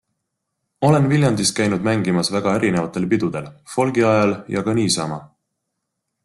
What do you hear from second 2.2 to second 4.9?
väga erinevatel pidudel- folgi ajal ja ka